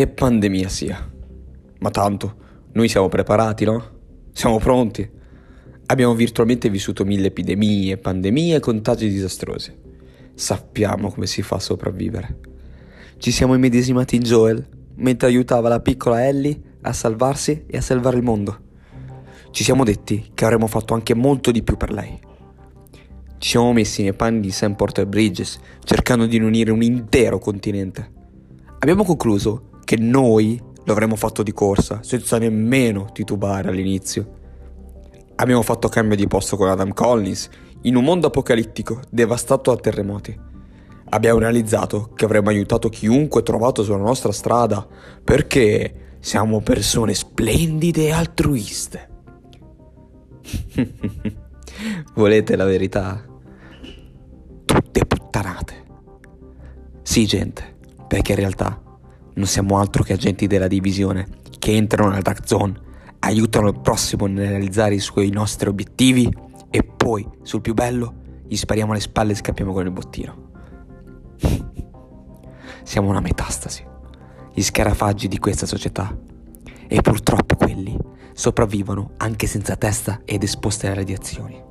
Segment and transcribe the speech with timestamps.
[0.00, 1.10] e pandemia sia.
[1.80, 2.36] Ma tanto,
[2.74, 3.84] noi siamo preparati, no?
[4.30, 5.10] Siamo pronti.
[5.86, 9.76] Abbiamo virtualmente vissuto mille epidemie, pandemie e contagi disastrosi.
[10.34, 12.38] Sappiamo come si fa a sopravvivere.
[13.16, 14.64] Ci siamo immedesimati in Joel
[14.94, 18.56] mentre aiutava la piccola Ellie a salvarsi e a salvare il mondo.
[19.50, 22.16] Ci siamo detti che avremmo fatto anche molto di più per lei.
[23.38, 28.12] Ci siamo messi nei panni di Sam Porter Bridges cercando di unire un intero continente.
[28.78, 34.34] Abbiamo concluso che noi lo avremmo fatto di corsa, senza nemmeno titubare all'inizio.
[35.36, 37.48] Abbiamo fatto cambio di posto con Adam Collins,
[37.82, 40.38] in un mondo apocalittico, devastato da terremoti.
[41.08, 44.86] Abbiamo realizzato che avremmo aiutato chiunque trovato sulla nostra strada,
[45.24, 49.08] perché siamo persone splendide e altruiste.
[52.14, 53.24] Volete la verità?
[54.66, 55.74] Tutte puttanate.
[57.00, 58.82] Sì, gente, perché in realtà
[59.38, 62.74] non siamo altro che agenti della divisione che entrano nella dark zone,
[63.20, 66.28] aiutano il prossimo a realizzare i suoi nostri obiettivi
[66.70, 68.14] e poi, sul più bello,
[68.46, 70.50] gli spariamo alle spalle e scappiamo con il bottino.
[72.82, 73.84] Siamo una metastasi,
[74.52, 76.16] gli scarafaggi di questa società.
[76.90, 77.96] E purtroppo quelli
[78.32, 81.67] sopravvivono anche senza testa ed esposti alle radiazioni.